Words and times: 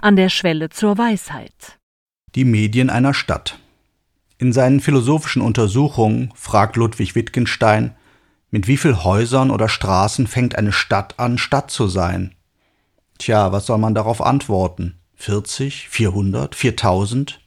An 0.00 0.16
der 0.16 0.28
Schwelle 0.30 0.68
zur 0.70 0.98
Weisheit. 0.98 1.78
Die 2.34 2.44
Medien 2.44 2.90
einer 2.90 3.14
Stadt. 3.14 3.58
In 4.38 4.52
seinen 4.52 4.80
philosophischen 4.80 5.42
Untersuchungen 5.42 6.32
fragt 6.34 6.76
Ludwig 6.76 7.14
Wittgenstein, 7.14 7.94
mit 8.50 8.66
wie 8.66 8.76
viel 8.76 9.04
Häusern 9.04 9.50
oder 9.50 9.68
Straßen 9.68 10.26
fängt 10.26 10.56
eine 10.56 10.72
Stadt 10.72 11.18
an, 11.20 11.38
Stadt 11.38 11.70
zu 11.70 11.86
sein? 11.86 12.34
Tja, 13.18 13.52
was 13.52 13.66
soll 13.66 13.78
man 13.78 13.94
darauf 13.94 14.20
antworten? 14.20 14.98
40, 15.16 15.88
400, 15.88 16.54
4000? 16.54 17.40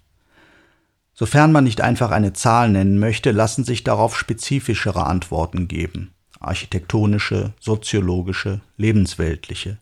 Sofern 1.14 1.52
man 1.52 1.66
nicht 1.66 1.82
einfach 1.82 2.12
eine 2.12 2.34
Zahl 2.34 2.70
nennen 2.70 3.00
möchte, 3.00 3.32
lassen 3.32 3.64
sich 3.64 3.84
darauf 3.84 4.18
spezifischere 4.18 5.06
Antworten 5.06 5.68
geben. 5.68 6.14
Architektonische, 6.42 7.54
soziologische, 7.60 8.62
lebensweltliche. 8.78 9.78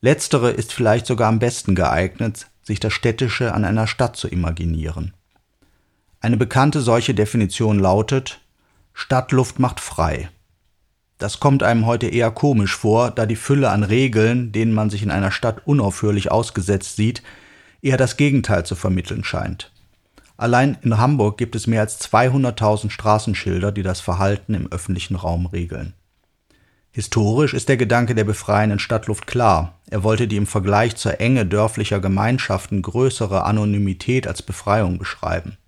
Letztere 0.00 0.50
ist 0.50 0.72
vielleicht 0.72 1.06
sogar 1.06 1.28
am 1.28 1.38
besten 1.38 1.74
geeignet, 1.74 2.48
sich 2.62 2.80
das 2.80 2.92
Städtische 2.92 3.54
an 3.54 3.64
einer 3.64 3.86
Stadt 3.86 4.16
zu 4.16 4.28
imaginieren. 4.28 5.14
Eine 6.20 6.36
bekannte 6.36 6.80
solche 6.80 7.14
Definition 7.14 7.78
lautet 7.78 8.40
Stadtluft 8.92 9.58
macht 9.58 9.78
frei. 9.78 10.30
Das 11.18 11.38
kommt 11.38 11.62
einem 11.62 11.86
heute 11.86 12.08
eher 12.08 12.30
komisch 12.30 12.74
vor, 12.74 13.10
da 13.10 13.26
die 13.26 13.36
Fülle 13.36 13.70
an 13.70 13.82
Regeln, 13.82 14.52
denen 14.52 14.72
man 14.72 14.90
sich 14.90 15.02
in 15.02 15.10
einer 15.10 15.30
Stadt 15.30 15.66
unaufhörlich 15.66 16.32
ausgesetzt 16.32 16.96
sieht, 16.96 17.22
eher 17.82 17.98
das 17.98 18.16
Gegenteil 18.16 18.64
zu 18.64 18.74
vermitteln 18.74 19.22
scheint. 19.22 19.70
Allein 20.36 20.76
in 20.82 20.98
Hamburg 20.98 21.38
gibt 21.38 21.56
es 21.56 21.66
mehr 21.66 21.80
als 21.80 22.00
200.000 22.00 22.90
Straßenschilder, 22.90 23.72
die 23.72 23.82
das 23.82 24.00
Verhalten 24.00 24.54
im 24.54 24.70
öffentlichen 24.70 25.16
Raum 25.16 25.46
regeln. 25.46 25.94
Historisch 26.92 27.52
ist 27.52 27.68
der 27.68 27.76
Gedanke 27.76 28.14
der 28.14 28.24
befreienden 28.24 28.78
Stadtluft 28.78 29.26
klar. 29.26 29.80
Er 29.90 30.02
wollte 30.02 30.28
die 30.28 30.36
im 30.36 30.46
Vergleich 30.46 30.96
zur 30.96 31.20
Enge 31.20 31.44
dörflicher 31.44 32.00
Gemeinschaften 32.00 32.80
größere 32.80 33.44
Anonymität 33.44 34.26
als 34.26 34.42
Befreiung 34.42 34.98
beschreiben. 34.98 35.58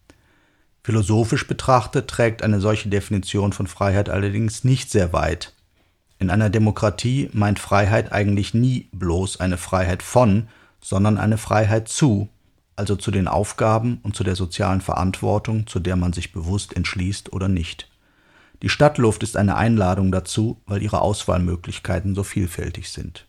Philosophisch 0.83 1.47
betrachtet 1.47 2.09
trägt 2.09 2.43
eine 2.43 2.61
solche 2.61 2.89
Definition 2.89 3.53
von 3.53 3.67
Freiheit 3.67 4.09
allerdings 4.09 4.65
nicht 4.65 4.91
sehr 4.91 5.13
weit. 5.13 5.53
In 6.19 6.31
einer 6.31 6.49
Demokratie 6.49 7.29
meint 7.35 7.59
Freiheit 7.59 8.11
eigentlich 8.11 8.55
nie 8.55 8.89
bloß 8.93 9.39
eine 9.39 9.59
Freiheit 9.59 10.03
von, 10.03 10.49
sondern 10.81 11.19
eine 11.19 11.37
Freiheit 11.37 11.89
zu, 11.89 12.31
also 12.79 12.97
zu 12.97 13.11
den 13.11 13.29
Aufgaben 13.29 13.99
und 14.03 14.15
zu 14.15 14.25
der 14.25 14.37
sozialen 14.37 14.81
Verantwortung, 14.81 15.67
zu 15.67 15.81
der 15.81 15.97
man 15.97 16.13
sich 16.13 16.33
bewusst 16.33 16.77
entschließt 16.77 17.33
oder 17.33 17.49
nicht. 17.49 17.91
Die 18.63 18.69
Stadtluft 18.69 19.23
ist 19.23 19.37
eine 19.37 19.57
Einladung 19.57 20.11
dazu, 20.13 20.61
weil 20.67 20.83
ihre 20.83 21.01
Auswahlmöglichkeiten 21.01 22.15
so 22.15 22.23
vielfältig 22.23 22.91
sind. 22.91 23.27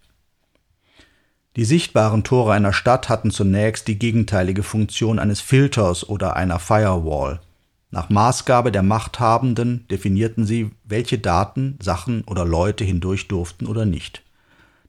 Die 1.55 1.65
sichtbaren 1.65 2.23
Tore 2.23 2.53
einer 2.53 2.73
Stadt 2.73 3.09
hatten 3.09 3.31
zunächst 3.31 3.87
die 3.87 3.99
gegenteilige 3.99 4.63
Funktion 4.63 5.19
eines 5.19 5.41
Filters 5.41 6.07
oder 6.07 6.35
einer 6.35 6.59
Firewall. 6.59 7.41
Nach 7.91 8.09
Maßgabe 8.09 8.71
der 8.71 8.83
Machthabenden 8.83 9.87
definierten 9.89 10.45
sie, 10.45 10.71
welche 10.83 11.17
Daten, 11.17 11.77
Sachen 11.81 12.23
oder 12.25 12.45
Leute 12.45 12.83
hindurch 12.83 13.27
durften 13.27 13.65
oder 13.65 13.85
nicht. 13.85 14.21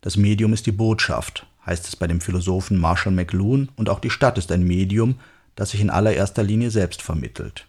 Das 0.02 0.16
Medium 0.16 0.52
ist 0.52 0.66
die 0.66 0.72
Botschaft, 0.72 1.46
heißt 1.66 1.86
es 1.86 1.96
bei 1.96 2.06
dem 2.06 2.20
Philosophen 2.20 2.78
Marshall 2.78 3.12
McLuhan, 3.12 3.68
und 3.76 3.88
auch 3.88 4.00
die 4.00 4.10
Stadt 4.10 4.38
ist 4.38 4.50
ein 4.52 4.62
Medium, 4.62 5.16
das 5.56 5.70
sich 5.70 5.80
in 5.80 5.90
allererster 5.90 6.42
Linie 6.42 6.70
selbst 6.70 7.02
vermittelt. 7.02 7.66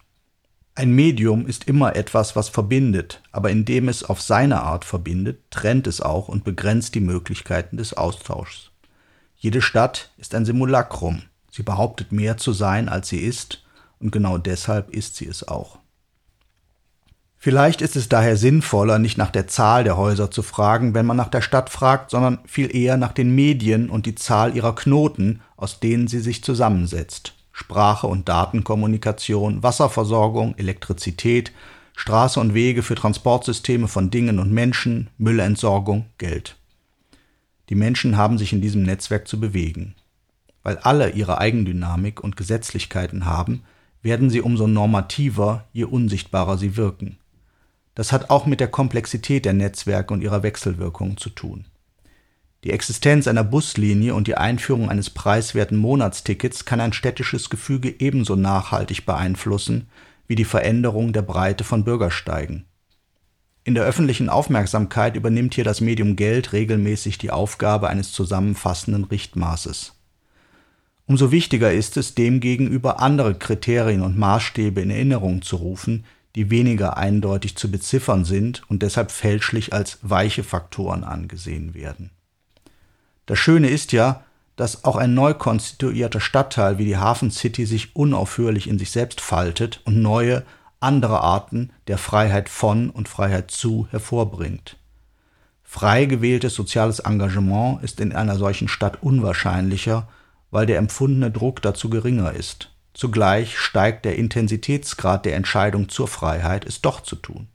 Ein 0.74 0.92
Medium 0.92 1.46
ist 1.46 1.68
immer 1.68 1.96
etwas, 1.96 2.34
was 2.34 2.48
verbindet, 2.48 3.20
aber 3.30 3.50
indem 3.50 3.88
es 3.88 4.04
auf 4.04 4.22
seine 4.22 4.62
Art 4.62 4.86
verbindet, 4.86 5.40
trennt 5.50 5.86
es 5.86 6.00
auch 6.00 6.28
und 6.28 6.44
begrenzt 6.44 6.94
die 6.94 7.00
Möglichkeiten 7.00 7.76
des 7.76 7.92
Austauschs. 7.92 8.70
Jede 9.36 9.60
Stadt 9.60 10.10
ist 10.16 10.34
ein 10.34 10.46
Simulacrum, 10.46 11.24
sie 11.50 11.62
behauptet 11.62 12.12
mehr 12.12 12.38
zu 12.38 12.52
sein, 12.52 12.88
als 12.88 13.08
sie 13.08 13.18
ist, 13.18 13.62
und 13.98 14.12
genau 14.12 14.38
deshalb 14.38 14.90
ist 14.94 15.16
sie 15.16 15.26
es 15.26 15.46
auch. 15.46 15.81
Vielleicht 17.44 17.82
ist 17.82 17.96
es 17.96 18.08
daher 18.08 18.36
sinnvoller, 18.36 19.00
nicht 19.00 19.18
nach 19.18 19.32
der 19.32 19.48
Zahl 19.48 19.82
der 19.82 19.96
Häuser 19.96 20.30
zu 20.30 20.44
fragen, 20.44 20.94
wenn 20.94 21.06
man 21.06 21.16
nach 21.16 21.26
der 21.26 21.40
Stadt 21.40 21.70
fragt, 21.70 22.12
sondern 22.12 22.38
viel 22.46 22.72
eher 22.72 22.96
nach 22.96 23.10
den 23.10 23.34
Medien 23.34 23.90
und 23.90 24.06
die 24.06 24.14
Zahl 24.14 24.54
ihrer 24.54 24.76
Knoten, 24.76 25.40
aus 25.56 25.80
denen 25.80 26.06
sie 26.06 26.20
sich 26.20 26.44
zusammensetzt. 26.44 27.34
Sprache 27.50 28.06
und 28.06 28.28
Datenkommunikation, 28.28 29.60
Wasserversorgung, 29.60 30.56
Elektrizität, 30.56 31.50
Straße 31.96 32.38
und 32.38 32.54
Wege 32.54 32.84
für 32.84 32.94
Transportsysteme 32.94 33.88
von 33.88 34.08
Dingen 34.08 34.38
und 34.38 34.52
Menschen, 34.52 35.10
Müllentsorgung, 35.18 36.06
Geld. 36.18 36.54
Die 37.70 37.74
Menschen 37.74 38.16
haben 38.16 38.38
sich 38.38 38.52
in 38.52 38.60
diesem 38.60 38.84
Netzwerk 38.84 39.26
zu 39.26 39.40
bewegen. 39.40 39.96
Weil 40.62 40.78
alle 40.78 41.10
ihre 41.10 41.38
Eigendynamik 41.38 42.22
und 42.22 42.36
Gesetzlichkeiten 42.36 43.26
haben, 43.26 43.64
werden 44.00 44.30
sie 44.30 44.42
umso 44.42 44.68
normativer, 44.68 45.64
je 45.72 45.82
unsichtbarer 45.82 46.56
sie 46.56 46.76
wirken. 46.76 47.18
Das 47.94 48.12
hat 48.12 48.30
auch 48.30 48.46
mit 48.46 48.60
der 48.60 48.68
Komplexität 48.68 49.44
der 49.44 49.52
Netzwerke 49.52 50.14
und 50.14 50.22
ihrer 50.22 50.42
Wechselwirkungen 50.42 51.16
zu 51.16 51.30
tun. 51.30 51.66
Die 52.64 52.70
Existenz 52.70 53.26
einer 53.26 53.44
Buslinie 53.44 54.14
und 54.14 54.28
die 54.28 54.36
Einführung 54.36 54.88
eines 54.88 55.10
preiswerten 55.10 55.76
Monatstickets 55.76 56.64
kann 56.64 56.80
ein 56.80 56.92
städtisches 56.92 57.50
Gefüge 57.50 57.94
ebenso 57.98 58.36
nachhaltig 58.36 59.04
beeinflussen 59.04 59.88
wie 60.28 60.36
die 60.36 60.44
Veränderung 60.44 61.12
der 61.12 61.22
Breite 61.22 61.64
von 61.64 61.84
Bürgersteigen. 61.84 62.64
In 63.64 63.74
der 63.74 63.84
öffentlichen 63.84 64.28
Aufmerksamkeit 64.28 65.16
übernimmt 65.16 65.54
hier 65.54 65.64
das 65.64 65.80
Medium 65.80 66.16
Geld 66.16 66.52
regelmäßig 66.52 67.18
die 67.18 67.30
Aufgabe 67.30 67.88
eines 67.88 68.12
zusammenfassenden 68.12 69.04
Richtmaßes. 69.04 69.94
Umso 71.06 71.30
wichtiger 71.32 71.72
ist 71.72 71.96
es, 71.96 72.14
demgegenüber 72.14 73.00
andere 73.00 73.34
Kriterien 73.34 74.02
und 74.02 74.18
Maßstäbe 74.18 74.80
in 74.80 74.90
Erinnerung 74.90 75.42
zu 75.42 75.56
rufen, 75.56 76.04
die 76.36 76.50
weniger 76.50 76.96
eindeutig 76.96 77.56
zu 77.56 77.70
beziffern 77.70 78.24
sind 78.24 78.62
und 78.68 78.82
deshalb 78.82 79.10
fälschlich 79.10 79.72
als 79.72 79.98
weiche 80.02 80.44
Faktoren 80.44 81.04
angesehen 81.04 81.74
werden. 81.74 82.10
Das 83.26 83.38
Schöne 83.38 83.68
ist 83.68 83.92
ja, 83.92 84.24
dass 84.56 84.84
auch 84.84 84.96
ein 84.96 85.14
neu 85.14 85.34
konstituierter 85.34 86.20
Stadtteil 86.20 86.78
wie 86.78 86.84
die 86.84 86.96
Hafen 86.96 87.30
City 87.30 87.66
sich 87.66 87.96
unaufhörlich 87.96 88.68
in 88.68 88.78
sich 88.78 88.90
selbst 88.90 89.20
faltet 89.20 89.80
und 89.84 90.00
neue, 90.00 90.44
andere 90.80 91.20
Arten 91.20 91.70
der 91.86 91.98
Freiheit 91.98 92.48
von 92.48 92.90
und 92.90 93.08
Freiheit 93.08 93.50
zu 93.50 93.86
hervorbringt. 93.90 94.76
Frei 95.62 96.04
gewähltes 96.04 96.54
soziales 96.54 96.98
Engagement 96.98 97.82
ist 97.82 98.00
in 98.00 98.12
einer 98.12 98.36
solchen 98.36 98.68
Stadt 98.68 99.02
unwahrscheinlicher 99.02 100.08
weil 100.52 100.66
der 100.66 100.78
empfundene 100.78 101.32
Druck 101.32 101.60
dazu 101.62 101.90
geringer 101.90 102.32
ist. 102.32 102.70
Zugleich 102.94 103.58
steigt 103.58 104.04
der 104.04 104.16
Intensitätsgrad 104.16 105.24
der 105.24 105.36
Entscheidung 105.36 105.88
zur 105.88 106.08
Freiheit, 106.08 106.64
es 106.66 106.82
doch 106.82 107.00
zu 107.00 107.16
tun. 107.16 107.48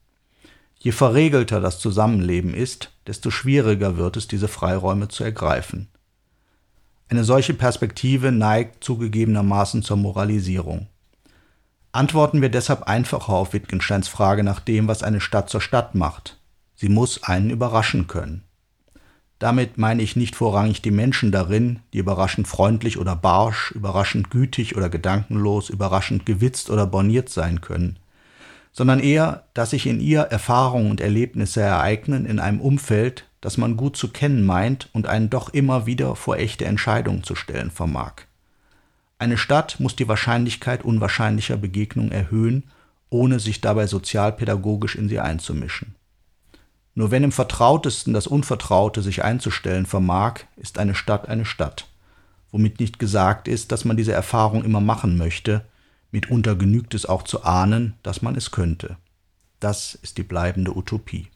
Je 0.79 0.91
verregelter 0.91 1.61
das 1.61 1.79
Zusammenleben 1.79 2.53
ist, 2.53 2.91
desto 3.05 3.31
schwieriger 3.31 3.97
wird 3.97 4.17
es, 4.17 4.27
diese 4.27 4.47
Freiräume 4.47 5.07
zu 5.07 5.23
ergreifen. 5.23 5.89
Eine 7.09 7.23
solche 7.23 7.53
Perspektive 7.53 8.31
neigt 8.31 8.83
zugegebenermaßen 8.83 9.81
zur 9.81 9.97
Moralisierung. 9.97 10.87
Antworten 11.91 12.41
wir 12.41 12.49
deshalb 12.49 12.83
einfacher 12.83 13.33
auf 13.33 13.53
Wittgensteins 13.53 14.07
Frage 14.07 14.43
nach 14.43 14.59
dem, 14.59 14.87
was 14.87 15.03
eine 15.03 15.21
Stadt 15.21 15.49
zur 15.49 15.61
Stadt 15.61 15.95
macht. 15.95 16.37
Sie 16.75 16.89
muss 16.89 17.23
einen 17.23 17.49
überraschen 17.49 18.07
können. 18.07 18.43
Damit 19.39 19.77
meine 19.77 20.01
ich 20.01 20.15
nicht 20.15 20.35
vorrangig 20.35 20.81
die 20.81 20.91
Menschen 20.91 21.31
darin, 21.31 21.79
die 21.93 21.99
überraschend 21.99 22.47
freundlich 22.47 22.97
oder 22.97 23.15
barsch, 23.15 23.71
überraschend 23.71 24.31
gütig 24.31 24.75
oder 24.75 24.89
gedankenlos, 24.89 25.69
überraschend 25.69 26.25
gewitzt 26.25 26.71
oder 26.71 26.87
borniert 26.87 27.29
sein 27.29 27.61
können, 27.61 27.97
sondern 28.71 28.99
eher, 28.99 29.43
dass 29.53 29.71
sich 29.71 29.85
in 29.85 29.99
ihr 29.99 30.21
Erfahrungen 30.21 30.89
und 30.89 31.01
Erlebnisse 31.01 31.61
ereignen 31.61 32.25
in 32.25 32.39
einem 32.39 32.59
Umfeld, 32.59 33.25
das 33.41 33.57
man 33.57 33.77
gut 33.77 33.95
zu 33.95 34.09
kennen 34.09 34.43
meint 34.43 34.89
und 34.93 35.05
einen 35.05 35.29
doch 35.29 35.49
immer 35.49 35.85
wieder 35.85 36.15
vor 36.15 36.37
echte 36.37 36.65
Entscheidungen 36.65 37.23
zu 37.23 37.35
stellen 37.35 37.69
vermag. 37.69 38.13
Eine 39.19 39.37
Stadt 39.37 39.79
muss 39.79 39.95
die 39.95 40.07
Wahrscheinlichkeit 40.07 40.83
unwahrscheinlicher 40.83 41.57
Begegnungen 41.57 42.11
erhöhen, 42.11 42.63
ohne 43.09 43.39
sich 43.39 43.61
dabei 43.61 43.87
sozialpädagogisch 43.87 44.95
in 44.95 45.09
sie 45.09 45.19
einzumischen. 45.19 45.96
Nur 46.97 47.11
wenn 47.11 47.23
im 47.23 47.31
Vertrautesten 47.31 48.11
das 48.11 48.25
Unvertraute 48.25 49.03
sich 49.03 49.23
einzustellen 49.23 49.85
vermag, 49.85 50.39
ist 50.55 50.79
eine 50.79 50.95
Stadt 50.95 51.29
eine 51.29 51.45
Stadt. 51.45 51.87
Womit 52.51 52.79
nicht 52.79 52.97
gesagt 52.97 53.47
ist, 53.47 53.71
dass 53.71 53.85
man 53.85 53.97
diese 53.97 54.13
Erfahrung 54.13 54.63
immer 54.63 54.81
machen 54.81 55.15
möchte, 55.15 55.63
mitunter 56.09 56.55
genügt 56.55 56.95
es 56.95 57.05
auch 57.05 57.21
zu 57.21 57.43
ahnen, 57.43 57.93
dass 58.01 58.23
man 58.23 58.35
es 58.35 58.49
könnte. 58.49 58.97
Das 59.59 59.93
ist 59.93 60.17
die 60.17 60.23
bleibende 60.23 60.75
Utopie. 60.75 61.27